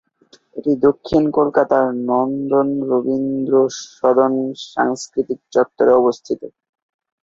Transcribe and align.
এটি 0.55 0.71
দক্ষিণ 0.85 1.23
কলকাতার 1.37 1.87
নন্দন-রবীন্দ্রসদন 2.07 4.33
সাংস্কৃতিক 4.69 5.39
চত্বরে 5.53 5.91
অবস্থিত। 6.01 6.41